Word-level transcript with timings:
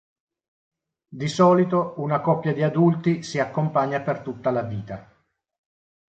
Di 1.09 1.27
solito 1.27 1.93
una 1.97 2.21
coppia 2.21 2.53
di 2.55 2.63
adulti 2.63 3.21
si 3.21 3.37
accompagna 3.37 4.01
per 4.01 4.21
tutta 4.21 4.49
la 4.49 4.63
vita. 4.63 5.07